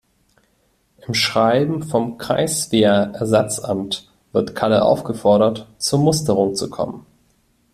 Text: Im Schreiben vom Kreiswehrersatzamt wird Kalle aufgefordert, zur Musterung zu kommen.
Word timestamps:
Im 1.07 1.13
Schreiben 1.13 1.83
vom 1.83 2.17
Kreiswehrersatzamt 2.17 4.11
wird 4.31 4.55
Kalle 4.55 4.83
aufgefordert, 4.83 5.67
zur 5.77 5.99
Musterung 5.99 6.55
zu 6.55 6.71
kommen. 6.71 7.05